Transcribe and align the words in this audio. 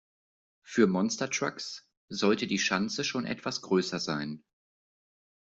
Für 0.63 0.87
Monstertrucks 0.87 1.87
sollte 2.09 2.47
die 2.47 2.57
Schanze 2.57 3.03
schon 3.03 3.27
etwas 3.27 3.61
größer 3.61 3.99
sein. 3.99 4.43